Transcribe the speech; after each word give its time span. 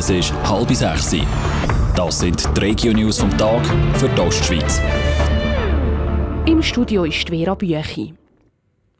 Es 0.00 0.08
ist 0.08 0.32
halb 0.48 0.72
sechs. 0.72 1.14
Das 1.94 2.20
sind 2.20 2.56
die 2.56 2.60
Regio-News 2.60 3.18
vom 3.18 3.36
Tag 3.36 3.60
für 3.98 4.08
die 4.08 4.20
Ostschweiz. 4.22 4.80
Im 6.46 6.62
Studio 6.62 7.04
ist 7.04 7.28
Vera 7.28 7.54
Büchi. 7.54 8.14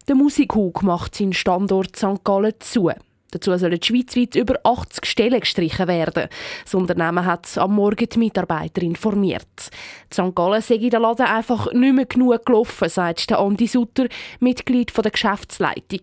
Der 0.07 0.15
Musikhug 0.15 0.83
macht 0.83 1.15
seinen 1.15 1.33
Standort 1.33 1.97
St. 1.97 2.23
Gallen 2.23 2.53
zu. 2.59 2.91
Dazu 3.33 3.57
sollen 3.57 3.83
schweizweit 3.83 4.35
über 4.35 4.59
80 4.65 5.07
Stellen 5.07 5.41
gestrichen 5.41 5.87
werden. 5.87 6.29
Das 6.65 6.75
Unternehmen 6.75 7.25
hat 7.25 7.57
am 7.59 7.75
Morgen 7.75 8.09
die 8.09 8.19
Mitarbeiter 8.19 8.83
informiert. 8.83 9.71
Die 10.11 10.15
St. 10.15 10.35
Gallen 10.35 10.63
sei 10.63 10.79
der 10.79 11.01
Laden 11.01 11.27
einfach 11.27 11.73
nicht 11.73 11.95
mehr 11.95 12.07
genug 12.07 12.45
gelaufen, 12.45 12.89
sagt 12.89 13.33
Andi 13.33 13.67
Sutter, 13.67 14.07
Mitglied 14.41 14.93
der 14.97 15.11
Geschäftsleitung. 15.11 16.01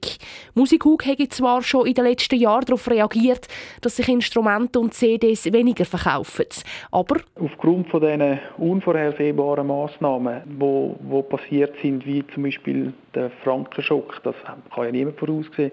Musikhug 0.55 1.05
hätte 1.05 1.29
zwar 1.29 1.61
schon 1.61 1.88
in 1.88 1.93
den 1.93 2.05
letzten 2.05 2.39
Jahren 2.39 2.66
darauf 2.66 2.89
reagiert, 2.89 3.48
dass 3.82 3.98
sich 3.98 4.07
Instrumente 4.07 4.80
und 4.80 4.94
CDs 4.94 5.51
weniger 5.51 5.86
verkaufen. 5.86 6.46
Aber 6.92 7.18
aufgrund 7.36 7.89
von 7.89 8.01
diesen 8.01 8.39
unvorhersehbaren 8.57 9.68
Massnahmen, 9.68 10.42
die 10.46 10.96
wo 11.09 11.21
passiert 11.21 11.75
sind, 11.82 12.06
wie 12.06 12.25
zum 12.34 12.43
Beispiel 12.43 12.93
der 13.14 13.32
Frankenschock, 13.43 14.21
das 14.23 14.36
kann 14.73 14.86
ja 14.86 14.92
niemand 14.92 15.20
voraussehen, 15.20 15.71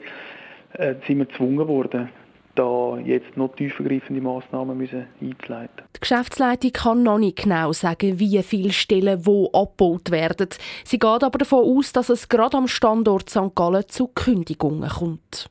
äh, 0.74 0.94
sind 1.06 1.18
wir 1.18 1.26
gezwungen 1.26 1.66
worden, 1.66 2.08
da 2.54 2.98
jetzt 2.98 3.36
noch 3.36 3.54
tiefergreifende 3.54 4.20
Massnahmen 4.20 4.78
müssen 4.78 5.06
einzuleiten. 5.20 5.84
Die 5.96 6.00
Geschäftsleitung 6.00 6.72
kann 6.72 7.02
noch 7.02 7.18
nicht 7.18 7.42
genau 7.42 7.72
sagen, 7.72 8.18
wie 8.18 8.42
viele 8.42 8.72
Stellen 8.72 9.26
wo 9.26 9.50
abgebaut 9.52 10.10
werden. 10.10 10.48
Sie 10.84 10.98
geht 10.98 11.24
aber 11.24 11.38
davon 11.38 11.64
aus, 11.64 11.92
dass 11.92 12.08
es 12.08 12.28
gerade 12.28 12.56
am 12.56 12.68
Standort 12.68 13.30
St. 13.30 13.54
Gallen 13.54 13.84
zu 13.88 14.08
Kündigungen 14.08 14.88
kommt. 14.88 15.50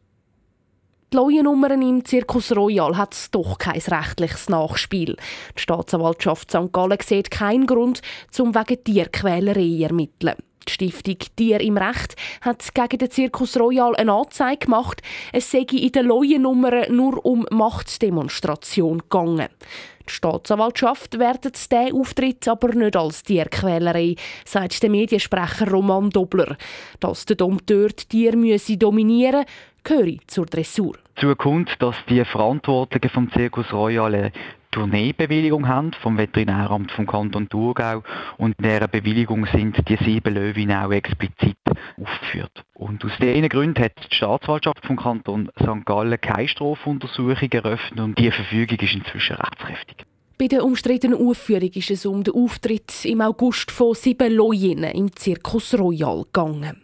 Die 1.13 1.17
Leuennummern 1.17 1.79
im 1.83 2.03
Zirkus 2.03 2.55
Royal 2.55 2.97
hat 2.97 3.15
doch 3.35 3.59
kein 3.59 3.79
rechtliches 3.79 4.49
Nachspiel. 4.49 5.15
Die 5.55 5.61
Staatsanwaltschaft 5.61 6.49
St. 6.49 6.73
Gallen 6.73 6.97
sieht 7.03 7.29
keinen 7.29 7.67
Grund, 7.67 8.01
zum 8.31 8.55
wegen 8.55 8.83
Tierquälerei 8.83 9.83
ermitteln. 9.83 10.37
Die 10.67 10.71
Stiftung 10.71 11.17
Tier 11.35 11.61
im 11.61 11.77
Recht 11.77 12.15
hat 12.41 12.73
gegen 12.73 12.97
den 12.97 13.11
Zirkus 13.11 13.59
Royal 13.59 13.95
eine 13.95 14.11
Anzeige 14.11 14.65
gemacht. 14.65 15.03
Es 15.31 15.51
sei 15.51 15.67
in 15.69 15.91
den 15.91 16.07
Leuennummern 16.07 16.95
nur 16.95 17.23
um 17.23 17.45
Machtdemonstration 17.51 18.97
gegangen. 18.97 19.49
Die 20.09 20.13
Staatsanwaltschaft 20.13 21.19
wertet 21.19 21.55
diesen 21.55 21.95
Auftritt 21.95 22.47
aber 22.47 22.73
nicht 22.73 22.95
als 22.95 23.23
Tierquälerei, 23.23 24.15
sagt 24.45 24.81
der 24.81 24.89
Mediensprecher 24.89 25.69
Roman 25.69 26.09
Dobler. 26.09 26.57
Dass 26.99 27.25
der 27.25 27.35
Dompteur 27.35 27.89
die 27.89 28.05
Tiere 28.05 28.77
dominieren 28.77 29.45
gehöre 29.83 30.17
zur 30.27 30.45
Dressur. 30.45 30.97
Zu 31.15 31.35
kommt, 31.35 31.69
dass 31.79 31.95
die 32.09 32.23
Verantwortlichen 32.25 33.09
vom 33.09 33.31
Zirkus 33.31 33.71
Royal 33.71 34.31
Tourneebewilligung 34.73 35.67
haben 35.67 35.91
vom 36.01 36.17
Veterinäramt 36.17 36.91
vom 36.91 37.05
Kanton 37.05 37.47
Thurgau 37.47 38.01
und 38.37 38.55
in 38.57 38.63
dieser 38.63 38.87
Bewilligung 38.87 39.45
sind 39.45 39.77
die 39.87 39.97
sieben 39.97 40.33
Löwen 40.33 40.71
auch 40.71 40.91
explizit 40.91 41.57
aufgeführt. 42.01 42.63
Und 42.73 43.05
aus 43.05 43.11
diesen 43.21 43.47
Gründen 43.49 43.83
hat 43.83 43.93
die 44.09 44.15
Staatsanwaltschaft 44.15 44.83
vom 44.85 44.97
Kanton 44.97 45.51
St. 45.61 45.85
Gallen 45.85 46.19
keine 46.19 46.47
Strafuntersuchung 46.47 47.51
eröffnet 47.51 47.99
und 47.99 48.17
die 48.17 48.31
Verfügung 48.31 48.79
ist 48.79 48.95
inzwischen 48.95 49.35
rechtskräftig. 49.35 49.97
Bei 50.39 50.47
der 50.47 50.65
umstrittenen 50.65 51.19
Aufführung 51.19 51.69
ist 51.69 51.91
es 51.91 52.07
um 52.07 52.23
den 52.23 52.33
Auftritt 52.33 53.05
im 53.05 53.21
August 53.21 53.69
von 53.69 53.93
sieben 53.93 54.33
Lojinnen 54.33 54.91
im 54.91 55.15
Zirkus 55.15 55.77
Royal 55.77 56.23
gegangen. 56.23 56.82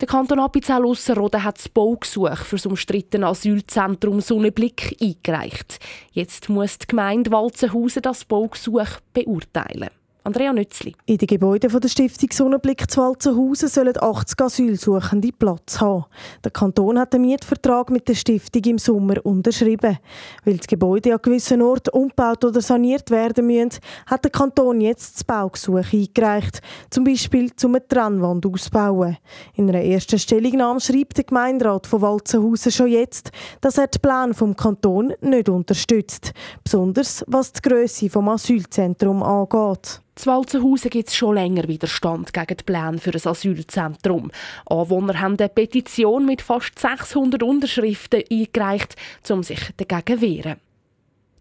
Der 0.00 0.08
Kanton 0.08 0.40
Appenzell-Ausserrhoden 0.40 1.44
hat 1.44 1.58
das 1.58 1.68
Baugesuch 1.68 2.38
für 2.38 2.56
das 2.56 2.64
umstrittene 2.64 3.26
Asylzentrum 3.26 4.22
Sonnenblick 4.22 4.96
eingereicht. 4.98 5.78
Jetzt 6.12 6.48
muss 6.48 6.78
die 6.78 6.86
Gemeinde 6.86 7.30
Walzenhausen 7.30 8.00
das 8.00 8.24
Baugesuch 8.24 8.88
beurteilen. 9.12 9.90
Andrea 10.22 10.52
Nützli. 10.52 10.94
In 11.06 11.16
den 11.16 11.26
Gebäuden 11.26 11.80
der 11.80 11.88
Stiftung 11.88 12.28
Sonnenblick 12.30 12.90
zu 12.90 13.00
Walzenhausen 13.00 13.68
sollen 13.68 13.94
80 13.98 14.40
Asylsuchende 14.42 15.32
Platz 15.32 15.80
haben. 15.80 16.04
Der 16.44 16.50
Kanton 16.50 16.98
hat 16.98 17.14
den 17.14 17.22
Mietvertrag 17.22 17.88
mit 17.88 18.06
der 18.06 18.14
Stiftung 18.14 18.62
im 18.64 18.78
Sommer 18.78 19.24
unterschrieben. 19.24 19.98
Weil 20.44 20.58
das 20.58 20.66
Gebäude 20.66 21.14
an 21.14 21.20
gewissen 21.22 21.62
Orten 21.62 21.90
umgebaut 21.90 22.44
oder 22.44 22.60
saniert 22.60 23.10
werden 23.10 23.46
müssen, 23.46 23.80
hat 24.06 24.24
der 24.24 24.30
Kanton 24.30 24.82
jetzt 24.82 25.16
das 25.16 25.24
Baugesuch 25.24 25.90
eingereicht. 25.90 26.60
Zum 26.90 27.04
Beispiel 27.04 27.56
zum 27.56 27.76
eine 27.76 27.88
Trennwand 27.88 28.44
ausbauen. 28.44 29.16
In 29.54 29.70
einer 29.70 29.82
ersten 29.82 30.18
Stellungnahme 30.18 30.80
schreibt 30.80 31.16
der 31.16 31.24
Gemeinderat 31.24 31.86
von 31.86 32.02
Walzenhausen 32.02 32.72
schon 32.72 32.88
jetzt, 32.88 33.30
dass 33.62 33.78
er 33.78 33.86
den 33.86 34.02
Plan 34.02 34.34
vom 34.34 34.54
Kanton 34.54 35.14
nicht 35.22 35.48
unterstützt. 35.48 36.32
Besonders 36.62 37.24
was 37.26 37.52
die 37.52 37.62
Größe 37.62 38.10
vom 38.10 38.28
Asylzentrum 38.28 39.22
angeht. 39.22 40.02
In 40.20 40.26
Walzenhausen 40.26 40.90
gibt 40.90 41.08
es 41.08 41.16
schon 41.16 41.34
länger 41.34 41.66
Widerstand 41.66 42.34
gegen 42.34 42.56
die 42.56 42.64
Pläne 42.64 42.98
für 42.98 43.10
ein 43.10 43.26
Asylzentrum. 43.26 44.30
Anwohner 44.66 45.18
haben 45.18 45.38
eine 45.38 45.48
Petition 45.48 46.26
mit 46.26 46.42
fast 46.42 46.78
600 46.78 47.42
Unterschriften 47.42 48.24
eingereicht, 48.30 48.96
um 49.30 49.42
sich 49.42 49.60
dagegen 49.78 50.18
zu 50.18 50.20
wehren. 50.20 50.56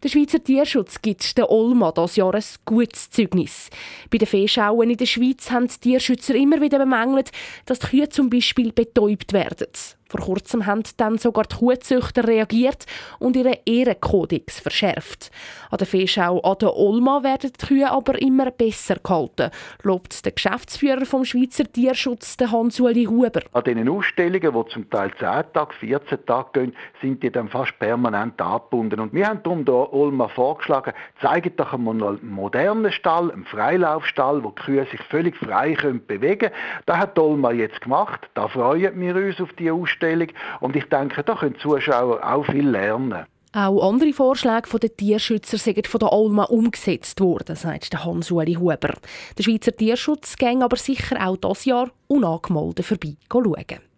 Der 0.01 0.07
Schweizer 0.07 0.41
Tierschutz 0.41 1.01
gibt 1.01 1.37
der 1.37 1.51
Olma 1.51 1.91
das 1.91 2.15
Jahr 2.15 2.33
ein 2.33 2.43
gutes 2.63 3.09
Zeugnis. 3.09 3.69
Bei 4.09 4.17
den 4.17 4.27
Fehlschauen 4.27 4.89
in 4.89 4.97
der 4.97 5.07
Schweiz 5.07 5.51
haben 5.51 5.67
die 5.67 5.79
Tierschützer 5.79 6.35
immer 6.35 6.61
wieder 6.61 6.79
bemängelt, 6.79 7.31
dass 7.65 7.79
die 7.79 7.87
Kühe 7.87 8.07
zum 8.07 8.29
Beispiel 8.29 8.71
betäubt 8.71 9.33
werden. 9.33 9.67
Vor 10.09 10.21
kurzem 10.21 10.65
haben 10.65 10.81
dann 10.97 11.19
sogar 11.19 11.43
die 11.43 11.55
Kuhzüchter 11.55 12.27
reagiert 12.27 12.87
und 13.19 13.35
ihren 13.35 13.55
Ehrenkodex 13.63 14.59
verschärft. 14.59 15.29
An 15.69 15.77
der 15.77 15.85
Feschau 15.85 16.39
an 16.39 16.57
der 16.59 16.75
Olma 16.75 17.21
werden 17.21 17.51
die 17.53 17.65
Kühe 17.67 17.91
aber 17.91 18.19
immer 18.19 18.49
besser 18.49 18.95
gehalten, 18.95 19.51
lobt 19.83 20.25
der 20.25 20.31
Geschäftsführer 20.31 21.05
vom 21.05 21.25
Schweizer 21.25 21.71
Tierschutz, 21.71 22.37
Hans-Uli 22.41 23.05
Huber. 23.05 23.41
An 23.53 23.63
diesen 23.63 23.87
Ausstellungen, 23.87 24.51
die 24.51 24.73
zum 24.73 24.89
Teil 24.89 25.11
10 25.19 25.53
Tage, 25.53 25.75
14 25.79 26.25
Tage 26.25 26.49
gehen, 26.53 26.75
sind 27.03 27.21
die 27.21 27.31
dann 27.31 27.47
fast 27.47 27.77
permanent 27.77 28.41
angebunden. 28.41 28.99
Und 28.99 29.13
wir 29.13 29.27
haben 29.27 29.43
darum 29.43 29.63
der 29.63 29.93
Olma 29.93 30.27
vorgeschlagen, 30.27 30.93
zeigt 31.21 31.59
doch 31.59 31.71
einmal 31.71 32.01
einen 32.01 32.31
modernen 32.31 32.91
Stall, 32.91 33.31
einen 33.31 33.45
Freilaufstall, 33.45 34.43
wo 34.43 34.49
die 34.49 34.61
Kühe 34.63 34.87
sich 34.89 35.01
völlig 35.03 35.35
frei 35.37 35.75
bewegen 36.07 36.39
können. 36.39 36.53
Das 36.87 36.97
hat 36.97 37.15
die 37.15 37.21
Olma 37.21 37.51
jetzt 37.51 37.81
gemacht. 37.81 38.27
Da 38.33 38.47
freuen 38.47 38.99
wir 38.99 39.15
uns 39.15 39.39
auf 39.39 39.53
die 39.53 39.69
Ausstellung. 39.69 39.98
Ausstellung. 39.99 40.27
Und 40.59 40.75
ich 40.75 40.85
denke, 40.85 41.23
da 41.23 41.35
können 41.35 41.57
Zuschauer 41.59 42.23
auch 42.23 42.45
viel 42.45 42.67
lernen. 42.67 43.25
Auch 43.51 43.89
andere 43.89 44.13
Vorschläge 44.13 44.77
der 44.79 44.95
Tierschützer 44.95 45.57
sind 45.57 45.87
von 45.87 45.99
der 45.99 46.13
Alma 46.13 46.43
umgesetzt 46.43 47.19
worden, 47.19 47.55
sagt 47.55 48.05
Hans-Uli 48.05 48.53
Huber. 48.53 48.93
Der 49.37 49.43
Schweizer 49.43 49.75
Tierschutz 49.75 50.35
ging 50.35 50.61
aber 50.61 50.77
sicher 50.77 51.17
auch 51.27 51.37
dieses 51.37 51.65
Jahr 51.65 51.89
unangemeldet 52.07 52.85
vorbei 52.85 53.15
schauen. 53.31 53.88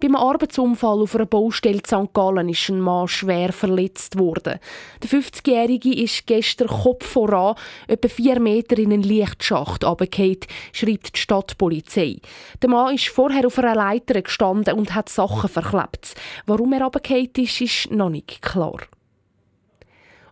Beim 0.00 0.16
Arbeitsunfall 0.16 1.02
auf 1.02 1.14
einer 1.14 1.26
Baustelle 1.26 1.78
in 1.78 1.84
St. 1.84 2.12
Gallen 2.12 2.48
ist 2.48 2.68
ein 2.68 2.80
Mann 2.80 3.08
schwer 3.08 3.52
verletzt 3.52 4.18
worden. 4.18 4.58
Der 5.02 5.08
50-Jährige 5.08 5.94
ist 5.94 6.26
gestern 6.26 6.68
Kopf 6.68 7.06
voran 7.06 7.56
etwa 7.86 8.08
vier 8.08 8.40
Meter 8.40 8.78
in 8.78 8.92
einen 8.92 9.02
Lichtschacht 9.02 9.84
runtergefallen, 9.84 10.38
schreibt 10.72 11.16
die 11.16 11.20
Stadtpolizei. 11.20 12.16
Der 12.62 12.70
Mann 12.70 12.94
ist 12.94 13.08
vorher 13.08 13.46
auf 13.46 13.58
einer 13.58 13.74
Leiter 13.74 14.20
gestanden 14.22 14.74
und 14.74 14.94
hat 14.94 15.08
Sachen 15.08 15.48
verklebt. 15.48 16.14
Warum 16.46 16.72
er 16.72 16.82
runtergefallen 16.82 17.30
ist, 17.36 17.60
ist 17.60 17.90
noch 17.90 18.10
nicht 18.10 18.42
klar. 18.42 18.78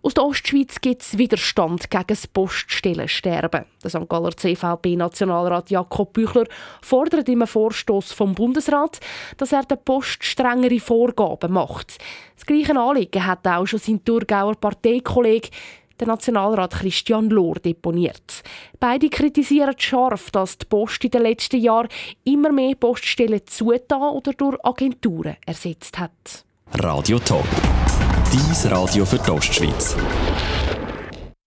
Aus 0.06 0.14
der 0.14 0.24
Ostschweiz 0.24 0.80
gibt 0.80 1.02
es 1.02 1.18
Widerstand 1.18 1.90
gegen 1.90 2.04
das 2.06 2.28
Poststellensterben. 2.28 3.64
Der 3.82 3.90
St. 3.90 4.08
Galler 4.08 4.36
CVP-Nationalrat 4.36 5.68
Jakob 5.70 6.12
Büchler 6.12 6.44
fordert 6.80 7.28
im 7.28 7.44
Vorstoß 7.44 8.12
vom 8.12 8.32
Bundesrat, 8.32 9.00
dass 9.36 9.50
er 9.50 9.64
der 9.64 9.74
Post 9.74 10.22
strengere 10.22 10.78
Vorgaben 10.78 11.54
macht. 11.54 11.98
Das 12.36 12.46
gleiche 12.46 12.78
Anliegen 12.78 13.26
hat 13.26 13.48
auch 13.48 13.66
schon 13.66 13.80
sein 13.80 14.04
Thurgauer 14.04 14.54
Parteikollege 14.54 15.48
der 15.98 16.06
Nationalrat 16.06 16.74
Christian 16.74 17.28
Lohr 17.28 17.56
deponiert. 17.56 18.44
Beide 18.78 19.08
kritisieren 19.08 19.74
scharf, 19.76 20.30
dass 20.30 20.56
die 20.56 20.66
Post 20.66 21.02
in 21.02 21.10
den 21.10 21.22
letzten 21.22 21.60
Jahren 21.60 21.88
immer 22.22 22.52
mehr 22.52 22.76
Poststellen 22.76 23.40
zugetan 23.44 24.12
oder 24.12 24.32
durch 24.34 24.56
Agenturen 24.64 25.36
ersetzt 25.44 25.98
hat. 25.98 26.44
Radio 26.74 27.18
Top. 27.18 27.46
Dies 28.36 28.70
Radio 28.70 29.06
für 29.06 29.18
die 29.18 29.30
Ostschweiz. 29.30 29.96